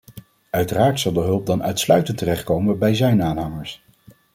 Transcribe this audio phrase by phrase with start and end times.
[0.51, 3.83] Uiteraard zal de hulp dan uitsluitend terechtkomen bij zijn aanhangers.